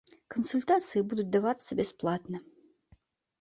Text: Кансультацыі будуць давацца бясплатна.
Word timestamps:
Кансультацыі 0.35 1.03
будуць 1.11 1.25
давацца 1.35 1.71
бясплатна. 1.81 2.37